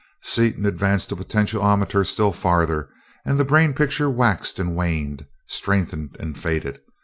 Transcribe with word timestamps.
Seaton 0.23 0.65
advanced 0.65 1.09
the 1.09 1.15
potentiometer 1.15 2.03
still 2.03 2.31
farther, 2.31 2.89
and 3.23 3.39
the 3.39 3.45
brain 3.45 3.75
picture 3.75 4.09
waxed 4.09 4.57
and 4.57 4.75
waned, 4.75 5.27
strengthened 5.45 6.17
and 6.19 6.35
faded. 6.35 6.79